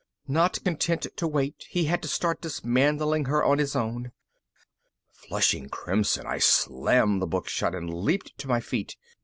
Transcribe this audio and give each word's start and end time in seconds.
_Not 0.33 0.63
content 0.63 1.05
to 1.17 1.27
wait, 1.27 1.63
he 1.69 1.85
had 1.85 2.01
to 2.01 2.07
start 2.07 2.41
dismantling 2.41 3.25
her 3.25 3.43
on 3.45 3.59
his 3.59 3.75
own. 3.75 4.11
Flushing 5.13 5.69
crimson, 5.69 6.25
I 6.25 6.39
slammed 6.39 7.21
the 7.21 7.27
book 7.27 7.47
shut 7.47 7.75
and 7.75 7.87
leaped 7.87 8.35
to 8.39 8.47
my 8.47 8.61
feet. 8.61 8.95